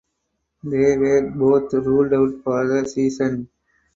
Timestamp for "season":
2.89-3.49